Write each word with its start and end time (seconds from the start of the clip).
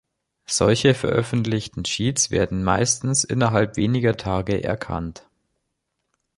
Solche 0.47 0.95
veröffentlichten 0.95 1.83
Cheats 1.83 2.31
werden 2.31 2.63
meistens 2.63 3.23
innerhalb 3.23 3.77
weniger 3.77 4.17
Tage 4.17 4.63
erkannt. 4.63 5.27